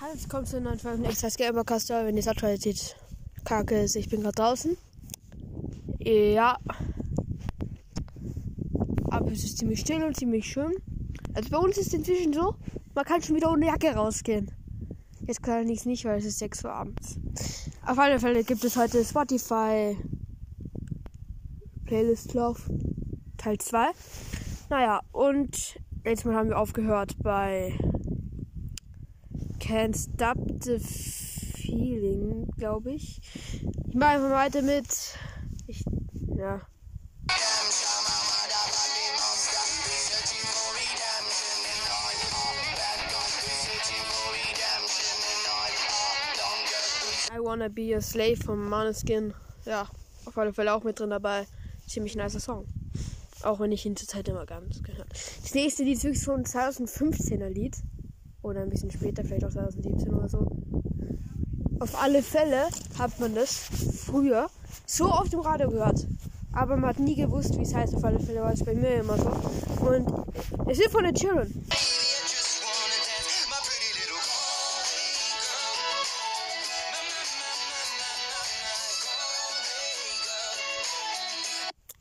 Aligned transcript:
Hallo, 0.00 0.10
es 0.12 0.28
kommt 0.28 0.48
zu 0.48 0.56
einer 0.56 0.70
neuen 0.70 0.78
Folge 0.80 0.96
von 0.96 1.06
Exas 1.06 1.36
Gamercast, 1.36 1.88
wenn 1.90 2.16
die 2.16 2.28
Aktualität 2.28 2.96
kacke 3.44 3.82
ist. 3.82 3.94
Ich 3.94 4.08
bin 4.08 4.22
gerade 4.22 4.34
draußen. 4.34 4.76
Ja. 6.00 6.58
Aber 9.10 9.30
es 9.30 9.44
ist 9.44 9.58
ziemlich 9.58 9.78
still 9.80 10.02
und 10.02 10.16
ziemlich 10.16 10.46
schön. 10.46 10.72
Also 11.34 11.48
bei 11.50 11.58
uns 11.58 11.78
ist 11.78 11.88
es 11.88 11.94
inzwischen 11.94 12.32
so, 12.32 12.56
man 12.96 13.04
kann 13.04 13.22
schon 13.22 13.36
wieder 13.36 13.52
ohne 13.52 13.66
Jacke 13.66 13.94
rausgehen. 13.94 14.50
Jetzt 15.28 15.44
kann 15.44 15.68
ich 15.68 15.78
es 15.78 15.86
nicht, 15.86 16.04
weil 16.04 16.18
es 16.18 16.24
ist 16.24 16.40
6 16.40 16.64
Uhr 16.64 16.72
abends. 16.72 17.16
Auf 17.86 17.96
alle 17.96 18.18
Fälle 18.18 18.42
gibt 18.42 18.64
es 18.64 18.76
heute 18.76 19.04
Spotify 19.04 19.96
Playlist 21.84 22.34
Lauf 22.34 22.68
Teil 23.36 23.58
2. 23.58 23.90
Naja, 24.70 25.02
und 25.12 25.78
jetzt 26.04 26.26
mal 26.26 26.34
haben 26.34 26.48
wir 26.48 26.58
aufgehört 26.58 27.14
bei 27.22 27.78
Can't 29.64 29.96
Stop 29.96 30.36
the 30.60 30.78
Feeling, 30.78 32.50
glaube 32.58 32.92
ich. 32.92 33.22
Ich 33.88 33.94
mache 33.94 34.10
einfach 34.10 34.30
weiter 34.30 34.60
mit. 34.60 34.86
Ich, 35.66 35.82
ja. 36.36 36.60
I 47.32 47.38
Wanna 47.38 47.68
Be 47.68 47.96
a 47.96 48.02
Slave 48.02 48.36
von 48.36 48.68
Maneskin. 48.68 49.32
Ja, 49.64 49.88
auf 50.26 50.36
alle 50.36 50.52
Fälle 50.52 50.74
auch 50.74 50.84
mit 50.84 51.00
drin 51.00 51.08
dabei. 51.08 51.46
Ziemlich 51.88 52.16
nicer 52.16 52.38
Song. 52.38 52.66
Auch 53.42 53.60
wenn 53.60 53.72
ich 53.72 53.86
ihn 53.86 53.96
zurzeit 53.96 54.28
immer 54.28 54.44
ganz 54.44 54.82
gehört. 54.82 55.10
Das 55.10 55.54
nächste 55.54 55.84
Lied 55.84 55.96
ist 55.96 56.04
wirklich 56.04 56.22
so 56.22 56.32
ein 56.32 56.44
2015er 56.44 57.48
Lied. 57.48 57.78
Oder 58.44 58.60
ein 58.60 58.68
bisschen 58.68 58.90
später, 58.90 59.24
vielleicht 59.24 59.46
auch 59.46 59.50
2017 59.50 60.12
oder 60.12 60.28
so. 60.28 60.46
Auf 61.80 62.00
alle 62.00 62.22
Fälle 62.22 62.68
hat 62.98 63.18
man 63.18 63.34
das 63.34 63.56
früher 64.04 64.50
so 64.84 65.06
auf 65.06 65.30
dem 65.30 65.40
Radio 65.40 65.70
gehört. 65.70 66.06
Aber 66.52 66.76
man 66.76 66.90
hat 66.90 66.98
nie 66.98 67.16
gewusst, 67.16 67.58
wie 67.58 67.62
es 67.62 67.74
heißt. 67.74 67.94
Auf 67.94 68.04
alle 68.04 68.20
Fälle 68.20 68.42
war 68.42 68.52
es 68.52 68.62
bei 68.62 68.74
mir 68.74 68.96
immer 68.96 69.16
so. 69.16 69.30
Und 69.86 70.12
es 70.68 70.78
ist 70.78 70.92
von 70.92 71.04
den 71.04 71.14
Children. 71.14 71.66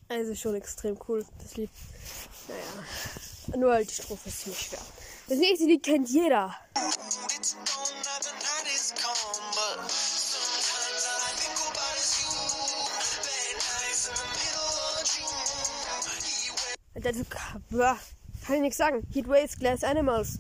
Also 0.10 0.36
schon 0.36 0.56
extrem 0.56 0.98
cool, 1.08 1.26
das 1.42 1.56
Lied. 1.56 1.70
Naja, 2.50 3.58
nur 3.58 3.72
halt 3.72 3.90
die 3.90 3.94
Strophe 3.94 4.28
ist 4.28 4.42
ziemlich 4.42 4.60
schwer. 4.60 4.80
Das 5.28 5.38
nächste 5.38 5.66
Lied 5.66 5.84
kennt 5.84 6.10
jeder. 6.10 6.54
Dazu 16.96 17.26
kann 17.26 18.56
ich 18.56 18.62
nichts 18.62 18.78
sagen. 18.78 19.08
Heatwaves, 19.14 19.58
Glass 19.58 19.84
Animals. 19.84 20.40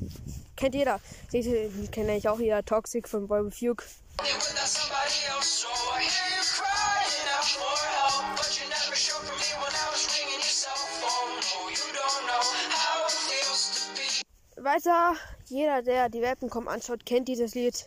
Kennt 0.55 0.75
jeder. 0.75 0.99
Das 1.25 1.33
nächste 1.33 1.67
Lied 1.67 1.91
kennt 1.91 2.09
eigentlich 2.09 2.27
auch 2.27 2.39
jeder. 2.39 2.63
Toxic 2.63 3.07
von 3.07 3.27
Boy 3.27 3.45
with 3.45 3.57
Fugue. 3.57 3.83
Weiter, 14.63 15.15
jeder, 15.49 15.81
der 15.81 16.09
die 16.09 16.21
Welpen 16.21 16.49
anschaut, 16.67 17.05
kennt 17.05 17.27
dieses 17.27 17.53
Lied. 17.53 17.85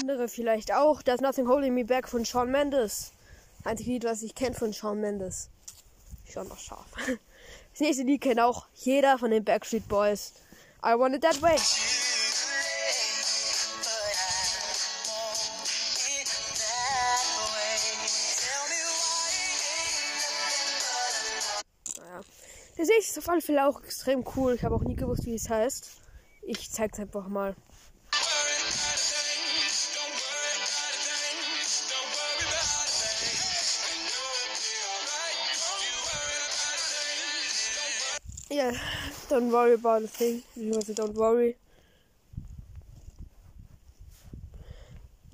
Andere 0.00 0.28
vielleicht 0.28 0.72
auch. 0.72 1.02
There's 1.02 1.20
Nothing 1.20 1.48
Holding 1.48 1.74
Me 1.74 1.84
Back 1.84 2.08
von 2.08 2.24
Shawn 2.24 2.50
Mendes. 2.50 3.12
Einzige 3.64 3.90
Lied, 3.90 4.04
was 4.04 4.22
ich 4.22 4.34
kenne 4.34 4.54
von 4.54 4.72
Shawn 4.72 5.00
Mendes. 5.00 5.48
Schon 6.32 6.48
noch 6.48 6.58
scharf. 6.58 6.86
Das 7.72 7.80
nächste 7.80 8.04
Lied 8.04 8.20
kennt 8.20 8.40
auch 8.40 8.66
jeder 8.74 9.18
von 9.18 9.30
den 9.30 9.44
Backstreet 9.44 9.88
Boys. 9.88 10.34
I 10.84 10.98
Want 10.98 11.16
It 11.16 11.22
That 11.22 11.42
Way. 11.42 11.58
Das 22.80 22.88
ist 22.88 23.18
auf 23.18 23.28
alle 23.28 23.42
Fälle 23.42 23.66
auch 23.66 23.84
extrem 23.84 24.24
cool. 24.36 24.54
Ich 24.54 24.64
habe 24.64 24.74
auch 24.74 24.80
nie 24.80 24.96
gewusst, 24.96 25.26
wie 25.26 25.34
es 25.34 25.50
heißt. 25.50 26.00
Ich 26.40 26.70
zeige 26.70 26.94
es 26.94 27.00
einfach 27.00 27.28
mal. 27.28 27.54
Ja, 38.48 38.70
don't 39.28 39.52
worry 39.52 39.74
about 39.74 40.06
a 40.06 40.08
thing. 40.08 40.42
Also 40.74 40.94
don't 40.94 41.16
worry. 41.16 41.56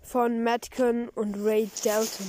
Von 0.03 0.43
Madcon 0.43 1.11
und 1.11 1.37
Ray 1.45 1.71
Dalton. 1.85 2.27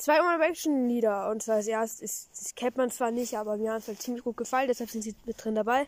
Zwei 0.00 0.18
One-Action-Lieder. 0.22 1.28
Und 1.28 1.42
zwar 1.42 1.58
das 1.58 1.66
erste 1.66 2.02
ist, 2.02 2.30
das 2.32 2.54
kennt 2.54 2.78
man 2.78 2.90
zwar 2.90 3.10
nicht, 3.10 3.36
aber 3.36 3.58
mir 3.58 3.74
hat 3.74 3.82
es 3.82 3.88
halt 3.88 4.00
ziemlich 4.00 4.24
gut 4.24 4.38
gefallen, 4.38 4.66
deshalb 4.66 4.88
sind 4.88 5.02
sie 5.02 5.14
mit 5.26 5.44
drin 5.44 5.54
dabei. 5.54 5.86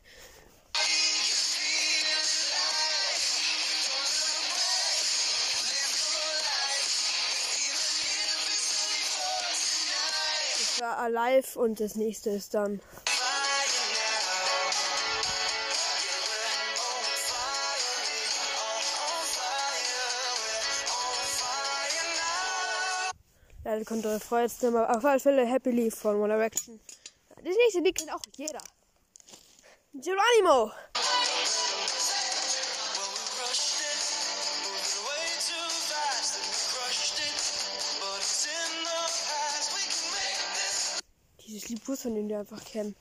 Das 10.58 10.80
war 10.82 10.98
Alive 10.98 11.58
und 11.58 11.80
das 11.80 11.94
nächste 11.94 12.28
ist 12.28 12.52
dann 12.52 12.82
Leider 23.64 23.84
konnte 23.84 24.08
eure 24.08 24.18
Freude 24.20 24.52
aber 24.66 24.96
auf 24.96 25.04
alle 25.04 25.20
Fälle 25.20 25.46
Happy 25.46 25.70
Leaf 25.70 25.94
von 25.94 26.16
One 26.16 26.34
Direction. 26.34 26.80
Das 27.36 27.54
nächste 27.56 27.80
Lied 27.80 27.94
kennt 27.94 28.12
auch 28.12 28.20
jeder. 28.36 28.60
Geronimo! 29.94 30.72
Dieses 41.46 41.68
Lied 41.68 41.86
muss 41.86 42.04
man 42.04 42.16
irgendwie 42.16 42.34
einfach 42.34 42.64
kennen. 42.64 42.96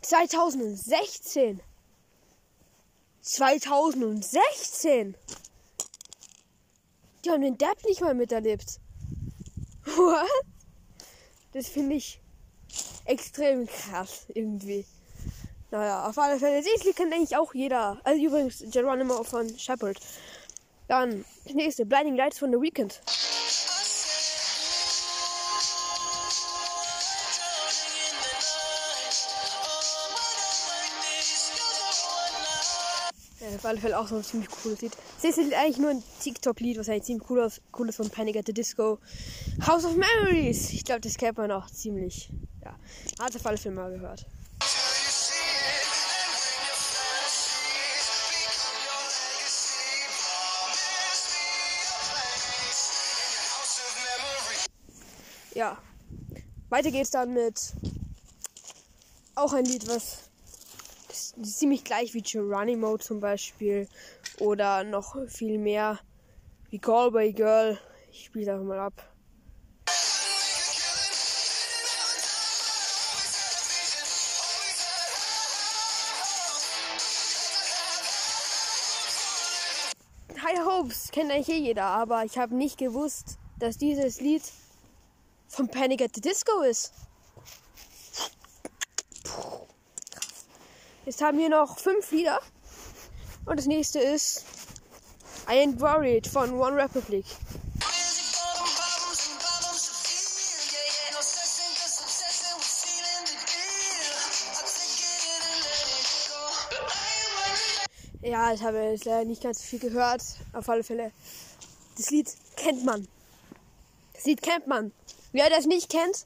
2016. 0.00 1.60
2016. 3.20 5.14
Die 7.24 7.30
haben 7.30 7.42
den 7.42 7.58
Depp 7.58 7.84
nicht 7.84 8.00
mal 8.00 8.14
miterlebt. 8.14 8.80
What? 9.84 10.26
Das 11.52 11.68
finde 11.68 11.96
ich 11.96 12.18
extrem 13.04 13.66
krass 13.66 14.26
irgendwie. 14.34 14.86
Naja, 15.70 16.08
auf 16.08 16.16
alle 16.18 16.38
Fälle. 16.38 16.62
Das 16.62 16.94
kennt 16.94 17.12
eigentlich 17.12 17.36
auch 17.36 17.52
jeder. 17.54 18.00
Also 18.04 18.22
übrigens 18.22 18.64
Geronimo 18.70 19.24
von 19.24 19.58
Shepard. 19.58 19.98
Dann 20.88 21.24
das 21.44 21.54
nächste, 21.54 21.86
Blinding 21.86 22.16
Lights 22.16 22.38
von 22.38 22.52
The 22.52 22.60
Weekend. 22.60 23.00
Auf 33.56 33.64
alle 33.64 33.80
Fälle 33.80 33.98
auch 33.98 34.08
so 34.08 34.16
ein 34.16 34.24
ziemlich 34.24 34.50
cooles 34.50 34.80
Lied. 34.80 34.92
Das 35.22 35.38
ist 35.38 35.52
eigentlich 35.52 35.78
nur 35.78 35.90
ein 35.90 36.02
TikTok-Lied, 36.20 36.78
was 36.78 36.88
eigentlich 36.88 37.04
ziemlich 37.04 37.30
cool 37.30 37.40
ist, 37.40 37.60
cool 37.78 37.88
ist 37.88 37.96
von 37.96 38.10
Panic 38.10 38.36
at 38.36 38.46
the 38.46 38.52
Disco. 38.52 38.98
House 39.66 39.84
of 39.84 39.96
Memories. 39.96 40.70
Ich 40.72 40.84
glaube, 40.84 41.00
das 41.00 41.16
kennt 41.16 41.38
man 41.38 41.50
auch 41.50 41.70
ziemlich. 41.70 42.30
Ja, 42.62 42.76
hat 43.18 43.36
auf 43.36 43.46
alle 43.46 43.56
Fälle 43.56 43.74
mal 43.74 43.90
gehört. 43.90 44.26
Ja, 55.54 55.78
weiter 56.68 56.90
geht's 56.90 57.10
dann 57.10 57.32
mit 57.32 57.74
auch 59.36 59.52
ein 59.52 59.64
Lied, 59.64 59.86
was 59.86 60.23
ziemlich 61.42 61.84
gleich 61.84 62.14
wie 62.14 62.22
Geronimo 62.22 62.98
zum 62.98 63.20
Beispiel 63.20 63.88
oder 64.38 64.84
noch 64.84 65.16
viel 65.28 65.58
mehr 65.58 65.98
wie 66.70 66.78
Galway 66.78 67.32
Girl. 67.32 67.78
Ich 68.10 68.26
spiele 68.26 68.52
einfach 68.52 68.64
mal 68.64 68.78
ab. 68.78 69.10
High 80.42 80.64
Hopes 80.66 81.10
kennt 81.10 81.30
eigentlich 81.32 81.48
eh 81.48 81.58
jeder, 81.58 81.84
aber 81.84 82.24
ich 82.24 82.36
habe 82.36 82.54
nicht 82.54 82.76
gewusst, 82.76 83.38
dass 83.58 83.78
dieses 83.78 84.20
Lied 84.20 84.42
von 85.48 85.68
Panic 85.68 86.02
at 86.02 86.14
the 86.14 86.20
Disco 86.20 86.60
ist. 86.62 86.92
Jetzt 91.06 91.20
haben 91.20 91.36
wir 91.36 91.50
noch 91.50 91.78
fünf 91.78 92.10
Lieder. 92.12 92.40
Und 93.44 93.58
das 93.58 93.66
nächste 93.66 93.98
ist 93.98 94.44
I 95.46 95.52
Ain't 95.52 95.78
Worried 95.80 96.26
von 96.26 96.52
One 96.54 96.76
Republic. 96.76 97.26
Ja, 108.22 108.54
ich 108.54 108.62
habe 108.62 108.78
jetzt 108.78 109.04
leider 109.04 109.26
nicht 109.26 109.42
ganz 109.42 109.62
viel 109.62 109.78
gehört. 109.78 110.22
Auf 110.54 110.66
alle 110.70 110.82
Fälle. 110.82 111.12
Das 111.98 112.10
Lied 112.10 112.34
kennt 112.56 112.82
man. 112.82 113.06
Das 114.14 114.24
Lied 114.24 114.40
kennt 114.40 114.66
man. 114.66 114.92
Wer 115.32 115.50
das 115.50 115.66
nicht 115.66 115.90
kennt, 115.90 116.24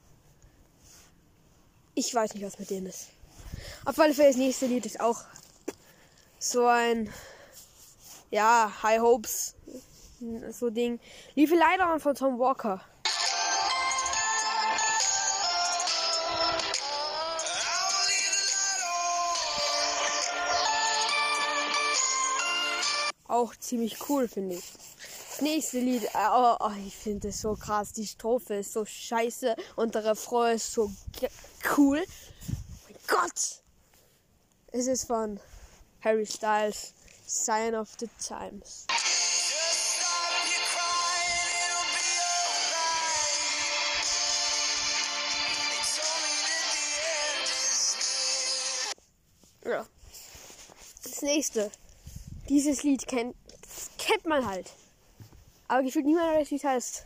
ich 1.96 2.14
weiß 2.14 2.34
nicht, 2.34 2.46
was 2.46 2.60
mit 2.60 2.70
denen 2.70 2.86
ist. 2.86 3.08
Auf 3.88 3.98
alle 4.00 4.12
Fälle 4.12 4.28
das 4.28 4.36
nächste 4.36 4.66
Lied 4.66 4.84
ist 4.84 5.00
auch 5.00 5.24
so 6.38 6.66
ein, 6.66 7.10
ja, 8.30 8.70
High 8.82 9.00
Hopes, 9.00 9.54
so 10.50 10.68
Ding. 10.68 11.00
Liebe 11.34 11.54
leider 11.54 11.98
von 11.98 12.14
Tom 12.14 12.38
Walker. 12.38 12.82
Auch 23.26 23.56
ziemlich 23.56 23.96
cool, 24.10 24.28
finde 24.28 24.56
ich. 24.56 24.70
Das 25.30 25.40
nächste 25.40 25.80
Lied, 25.80 26.02
äh, 26.02 26.28
oh, 26.30 26.56
oh, 26.60 26.72
ich 26.86 26.94
finde 26.94 27.28
es 27.28 27.40
so 27.40 27.54
krass. 27.54 27.94
Die 27.94 28.06
Strophe 28.06 28.56
ist 28.56 28.74
so 28.74 28.84
scheiße 28.84 29.56
und 29.76 29.94
der 29.94 30.04
Refrain 30.04 30.56
ist 30.56 30.72
so 30.72 30.92
cool. 31.78 32.04
Oh 32.04 32.84
mein 32.84 32.96
Gott! 33.06 33.62
Es 34.70 34.86
ist 34.86 35.06
von 35.06 35.40
Harry 36.02 36.26
Styles, 36.26 36.92
Sign 37.26 37.74
of 37.74 37.88
the 37.98 38.08
Times. 38.22 38.86
Ja. 49.64 49.86
Das 51.02 51.22
nächste. 51.22 51.70
Dieses 52.50 52.82
Lied 52.82 53.06
kennt, 53.06 53.36
kennt 53.96 54.26
man 54.26 54.46
halt. 54.46 54.70
Aber 55.66 55.82
gefühlt 55.82 56.04
niemand 56.04 56.36
weiß, 56.36 56.50
wie 56.50 56.56
es 56.56 56.64
heißt. 56.64 57.04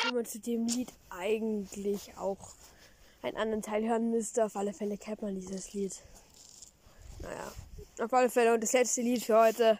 Obwohl 0.00 0.16
man 0.16 0.26
zu 0.26 0.38
dem 0.40 0.66
Lied 0.66 0.92
eigentlich 1.10 2.16
auch 2.16 2.54
einen 3.22 3.36
anderen 3.36 3.62
Teil 3.62 3.86
hören 3.86 4.10
müsste. 4.10 4.44
Auf 4.44 4.56
alle 4.56 4.72
Fälle 4.72 4.96
kennt 4.96 5.22
man 5.22 5.34
dieses 5.34 5.72
Lied. 5.72 5.94
Naja, 7.20 7.52
auf 8.00 8.12
alle 8.12 8.30
Fälle. 8.30 8.54
Und 8.54 8.62
das 8.62 8.72
letzte 8.72 9.02
Lied 9.02 9.22
für 9.22 9.38
heute. 9.38 9.78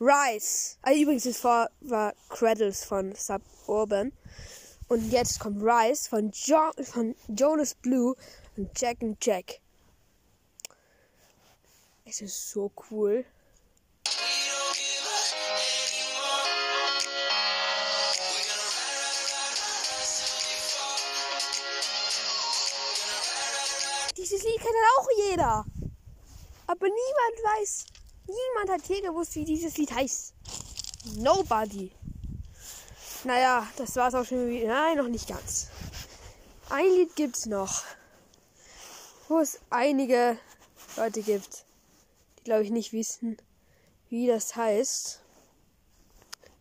Rise. 0.00 0.76
Also 0.82 1.00
übrigens, 1.00 1.24
das 1.24 1.44
war, 1.44 1.70
war 1.80 2.12
Cradles 2.28 2.84
von 2.84 3.14
Suburban. 3.14 4.12
Und 4.88 5.10
jetzt 5.10 5.38
kommt 5.38 5.62
Rise 5.62 6.08
von, 6.08 6.30
jo 6.32 6.70
von 6.82 7.14
Jonas 7.28 7.74
Blue 7.74 8.16
und 8.56 8.68
Jack 8.78 9.02
and 9.02 9.24
Jack. 9.24 9.60
Es 12.04 12.20
ist 12.20 12.50
so 12.50 12.70
cool. 12.90 13.24
Dieses 24.22 24.44
Lied 24.44 24.54
kennt 24.58 24.66
halt 24.66 24.98
auch 24.98 25.08
jeder. 25.30 25.64
Aber 26.68 26.86
niemand 26.86 27.58
weiß, 27.58 27.86
niemand 28.28 28.70
hat 28.70 28.86
hier 28.86 29.02
gewusst, 29.02 29.34
wie 29.34 29.44
dieses 29.44 29.76
Lied 29.76 29.90
heißt. 29.90 30.32
Nobody. 31.16 31.90
Naja, 33.24 33.68
das 33.76 33.96
war's 33.96 34.14
auch 34.14 34.24
schon 34.24 34.48
wieder. 34.48 34.68
Nein, 34.68 34.98
noch 34.98 35.08
nicht 35.08 35.26
ganz. 35.26 35.70
Ein 36.70 36.86
Lied 36.86 37.16
gibt's 37.16 37.46
noch. 37.46 37.82
Wo 39.26 39.40
es 39.40 39.58
einige 39.70 40.38
Leute 40.96 41.22
gibt, 41.22 41.64
die 42.38 42.44
glaube 42.44 42.62
ich 42.62 42.70
nicht 42.70 42.92
wissen, 42.92 43.36
wie 44.08 44.28
das 44.28 44.54
heißt. 44.54 45.20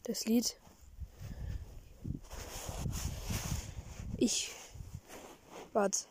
Das 0.06 0.26
Lied. 0.26 0.58
Ich. 4.18 4.52
Warte. 5.74 6.06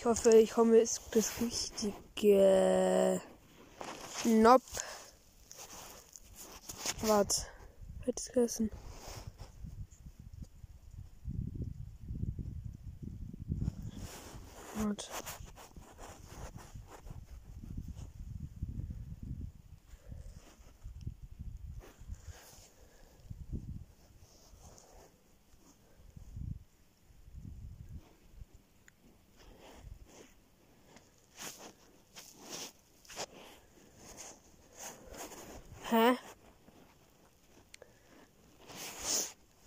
Ich 0.00 0.06
hoffe, 0.06 0.30
ich 0.30 0.52
komme 0.52 0.78
es 0.78 0.98
das 1.10 1.30
richtige. 1.42 3.20
Nope. 4.24 4.64
Warte. 7.02 7.42
Hätte 8.06 8.22
ich 8.26 8.32
vergessen. 8.32 8.70
Warte. 14.76 15.06
Hä? 35.90 36.16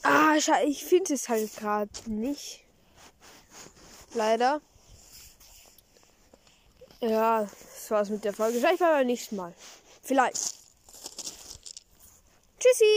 Ah, 0.03 0.35
ich 0.65 0.85
finde 0.85 1.13
es 1.13 1.27
halt 1.27 1.55
gerade 1.57 1.89
nicht. 2.07 2.63
Leider. 4.13 4.61
Ja, 7.01 7.41
das 7.41 7.91
war's 7.91 8.09
mit 8.09 8.23
der 8.23 8.33
Folge. 8.33 8.59
Vielleicht 8.59 8.79
beim 8.79 9.05
nächsten 9.05 9.35
Mal. 9.35 9.53
Vielleicht. 10.01 10.37
Tschüssi. 12.59 12.85